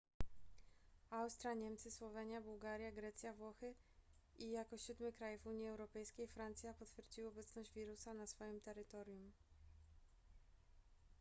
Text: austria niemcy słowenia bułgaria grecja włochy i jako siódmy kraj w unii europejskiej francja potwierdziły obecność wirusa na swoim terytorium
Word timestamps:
austria 1.11 1.53
niemcy 1.53 1.91
słowenia 1.91 2.41
bułgaria 2.41 2.91
grecja 2.91 3.33
włochy 3.33 3.73
i 4.39 4.51
jako 4.51 4.77
siódmy 4.77 5.13
kraj 5.13 5.37
w 5.37 5.47
unii 5.47 5.67
europejskiej 5.67 6.27
francja 6.27 6.73
potwierdziły 6.73 7.27
obecność 7.29 7.73
wirusa 7.73 8.13
na 8.13 8.27
swoim 8.27 8.61
terytorium 8.61 9.31